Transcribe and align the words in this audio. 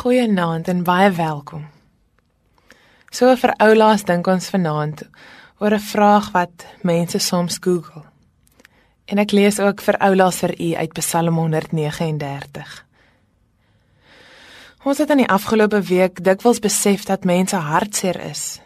Goeienaand 0.00 0.68
en 0.68 0.78
baie 0.80 1.10
welkom. 1.12 1.66
So 3.12 3.34
vir 3.36 3.50
oulaas 3.60 4.06
dink 4.08 4.30
ons 4.32 4.46
vanaand 4.48 5.02
oor 5.60 5.74
'n 5.76 5.88
vraag 5.92 6.30
wat 6.32 6.64
mense 6.82 7.18
soms 7.18 7.58
Google. 7.60 8.04
En 9.04 9.18
ek 9.18 9.32
lees 9.32 9.60
ook 9.60 9.82
vir 9.82 9.98
oulaas 9.98 10.36
vir 10.36 10.60
u 10.60 10.74
uit 10.74 10.92
Psalm 10.92 11.36
139. 11.36 12.86
Ons 14.84 14.98
het 14.98 15.10
in 15.10 15.16
die 15.16 15.28
afgelope 15.28 15.82
week 15.82 16.24
dikwels 16.24 16.58
besef 16.58 17.04
dat 17.04 17.24
mense 17.24 17.56
hartseer 17.56 18.20
is 18.20 18.60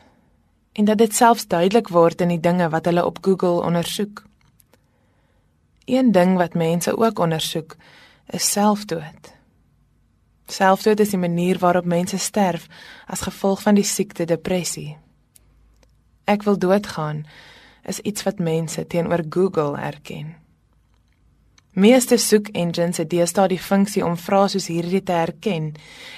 en 0.73 0.85
dat 0.85 0.99
dit 0.99 1.15
selfs 1.15 1.47
duidelik 1.47 1.89
word 1.89 2.21
in 2.21 2.29
die 2.29 2.41
dinge 2.41 2.69
wat 2.69 2.85
hulle 2.85 3.05
op 3.05 3.19
Google 3.21 3.63
ondersoek. 3.67 4.23
Een 5.85 6.13
ding 6.13 6.37
wat 6.37 6.55
mense 6.55 6.97
ook 6.97 7.19
ondersoek 7.19 7.77
is 8.27 8.53
selfdood. 8.53 9.35
Selfdood 10.47 11.01
is 11.01 11.15
die 11.15 11.21
manier 11.21 11.59
waarop 11.59 11.85
mense 11.89 12.19
sterf 12.19 12.69
as 13.07 13.25
gevolg 13.25 13.63
van 13.63 13.79
die 13.79 13.87
siekte 13.87 14.25
depressie. 14.29 14.97
Ek 16.25 16.45
wil 16.45 16.59
doodgaan 16.59 17.25
is 17.89 18.01
iets 18.01 18.25
wat 18.25 18.39
mense 18.39 18.87
teenoor 18.87 19.25
Google 19.29 19.77
erken. 19.81 20.35
Meeste 21.75 22.17
soek 22.17 22.49
engines 22.55 23.01
het 23.03 23.11
deesdae 23.11 23.49
die 23.51 23.61
funksie 23.61 24.05
om 24.07 24.17
vrae 24.17 24.49
soos 24.53 24.69
hierdie 24.71 25.03
te 25.03 25.17
herken 25.17 25.73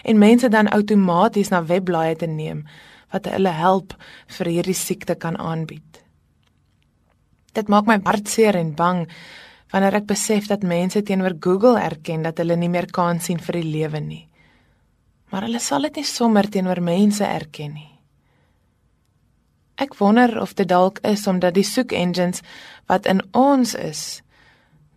en 0.05 0.19
mense 0.19 0.49
dan 0.53 0.69
outomaties 0.69 1.49
na 1.49 1.63
webblaaie 1.65 2.17
te 2.17 2.29
neem 2.29 2.67
wat 3.15 3.31
hulle 3.31 3.55
help 3.57 3.95
vir 4.37 4.51
hierdie 4.53 4.77
siekte 4.77 5.15
kan 5.15 5.39
aanbied. 5.41 6.03
Dit 7.57 7.71
maak 7.73 7.87
my 7.89 7.97
hartseer 8.05 8.59
en 8.59 8.75
bang 8.77 9.07
wanneer 9.73 9.99
ek 10.01 10.07
besef 10.07 10.47
dat 10.51 10.63
mense 10.63 11.03
teenoor 11.03 11.37
Google 11.41 11.81
erken 11.81 12.23
dat 12.23 12.39
hulle 12.39 12.57
nie 12.57 12.71
meer 12.71 12.87
kans 12.91 13.27
sien 13.27 13.41
vir 13.43 13.61
die 13.61 13.71
lewe 13.71 14.01
nie. 14.01 14.25
Maar 15.31 15.49
hulle 15.49 15.61
sal 15.61 15.89
dit 15.89 16.01
nie 16.01 16.07
sommer 16.07 16.49
teenoor 16.49 16.81
mense 16.83 17.25
erken 17.27 17.75
nie. 17.75 17.93
Ek 19.77 19.99
wonder 19.99 20.39
of 20.41 20.55
dit 20.57 20.69
dalk 20.69 21.03
is 21.05 21.27
omdat 21.27 21.55
die 21.55 21.67
soek 21.67 21.93
engines 21.93 22.41
wat 22.89 23.07
in 23.11 23.21
ons 23.37 23.75
is 23.75 24.23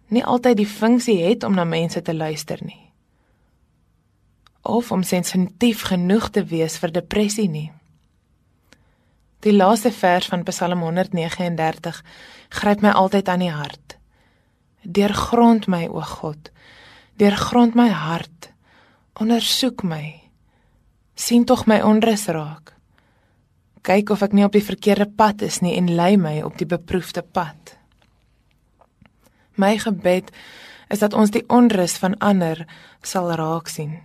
nie 0.10 0.24
altyd 0.26 0.58
die 0.58 0.70
funksie 0.70 1.20
het 1.22 1.44
om 1.44 1.58
na 1.58 1.66
mense 1.68 2.02
te 2.02 2.16
luister 2.16 2.62
nie. 2.66 2.90
Of 4.62 4.92
om 4.92 5.04
sensitief 5.04 5.84
genoeg 5.90 6.30
te 6.30 6.44
wees 6.46 6.78
vir 6.82 6.94
depressie 6.96 7.50
nie. 7.50 7.70
Die 9.46 9.54
laaste 9.56 9.92
vers 9.92 10.28
van 10.28 10.44
Psalm 10.44 10.82
139 10.84 12.02
gryp 12.50 12.82
my 12.82 12.92
altyd 12.92 13.30
aan 13.30 13.46
die 13.46 13.54
hart. 13.54 13.89
Deurgrond 14.84 15.68
my, 15.68 15.88
o 15.88 16.02
God. 16.02 16.52
Deurgrond 17.20 17.76
my 17.76 17.90
hart. 17.90 18.52
Ondersoek 19.20 19.84
my. 19.84 20.20
sien 21.20 21.46
tog 21.46 21.66
my 21.68 21.82
onrus 21.84 22.30
raak. 22.32 22.74
Kyk 23.84 24.14
of 24.16 24.24
ek 24.24 24.36
nie 24.36 24.46
op 24.48 24.56
die 24.56 24.64
verkeerde 24.64 25.08
pad 25.20 25.44
is 25.44 25.60
nie 25.64 25.76
en 25.76 25.92
lei 25.96 26.14
my 26.20 26.38
op 26.48 26.56
die 26.60 26.68
beproefde 26.70 27.24
pad. 27.24 27.76
My 29.60 29.76
gebed 29.82 30.32
is 30.90 31.04
dat 31.04 31.14
ons 31.14 31.34
die 31.36 31.44
onrus 31.52 31.98
van 32.00 32.16
ander 32.24 32.64
sal 33.04 33.32
raak 33.36 33.68
sien. 33.68 33.98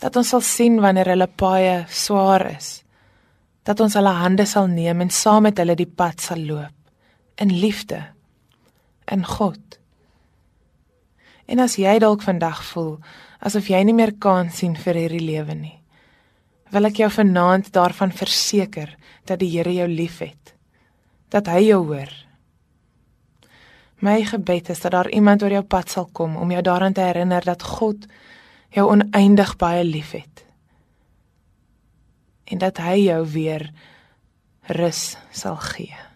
Dat 0.00 0.16
ons 0.16 0.32
sal 0.32 0.40
sien 0.44 0.80
wanneer 0.80 1.12
hulle 1.12 1.28
paaie 1.28 1.84
swaar 1.92 2.46
is. 2.54 2.80
Dat 3.68 3.80
ons 3.84 3.94
hulle 3.98 4.14
hande 4.16 4.46
sal 4.48 4.70
neem 4.72 5.04
en 5.04 5.12
saam 5.12 5.44
met 5.48 5.60
hulle 5.60 5.76
die 5.76 5.88
pad 5.88 6.24
sal 6.24 6.40
loop 6.40 6.76
in 7.40 7.52
liefde 7.56 8.02
in 9.08 9.24
God. 9.24 9.79
En 11.50 11.58
as 11.58 11.74
jy 11.80 11.98
dalk 11.98 12.22
vandag 12.22 12.62
voel 12.70 12.94
asof 13.42 13.70
jy 13.72 13.80
nie 13.82 13.96
meer 13.96 14.12
kans 14.22 14.60
sien 14.60 14.76
vir 14.78 14.98
hierdie 15.00 15.24
lewe 15.24 15.54
nie, 15.56 15.76
wil 16.70 16.86
ek 16.86 17.00
jou 17.00 17.08
vanaand 17.10 17.70
daarvan 17.74 18.12
verseker 18.14 18.92
dat 19.26 19.40
die 19.40 19.48
Here 19.50 19.72
jou 19.74 19.88
liefhet. 19.90 20.54
Dat 21.32 21.48
hy 21.50 21.64
jou 21.70 21.80
hoor. 21.88 22.12
My 24.00 24.20
gebed 24.24 24.70
is 24.70 24.82
dat 24.84 24.94
daar 24.94 25.10
iemand 25.10 25.42
oor 25.42 25.56
jou 25.56 25.64
pad 25.64 25.90
sal 25.90 26.06
kom 26.12 26.36
om 26.40 26.52
jou 26.52 26.62
daaraan 26.62 26.94
te 26.96 27.04
herinner 27.04 27.44
dat 27.44 27.62
God 27.62 28.06
jou 28.74 28.86
oneindig 28.92 29.56
baie 29.60 29.84
liefhet. 29.84 30.44
En 32.44 32.62
dat 32.62 32.78
hy 32.82 32.96
jou 33.08 33.24
weer 33.34 33.66
rus 34.70 35.16
sal 35.32 35.58
gee. 35.72 36.09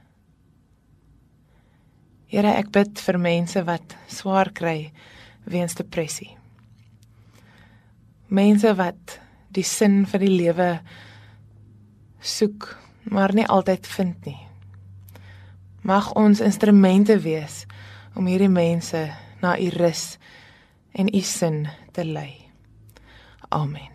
Here, 2.35 2.51
ek 2.51 2.73
bid 2.75 2.99
vir 2.99 3.15
mense 3.23 3.61
wat 3.63 3.93
swaar 4.11 4.49
kry 4.59 4.89
weens 5.47 5.77
depressie. 5.79 6.33
Mense 8.27 8.73
wat 8.75 9.21
die 9.55 9.63
sin 9.63 10.01
vir 10.11 10.25
die 10.25 10.33
lewe 10.33 10.69
soek, 12.19 12.73
maar 13.07 13.37
nie 13.39 13.47
altyd 13.47 13.87
vind 13.87 14.27
nie. 14.27 14.41
Mag 15.87 16.11
ons 16.19 16.43
instrumente 16.43 17.21
wees 17.23 17.69
om 18.19 18.27
hierdie 18.27 18.51
mense 18.51 19.07
na 19.39 19.55
u 19.55 19.71
rus 19.79 20.17
en 20.91 21.15
u 21.15 21.23
sin 21.23 21.69
te 21.95 22.03
lei. 22.03 22.33
Amen. 23.55 23.94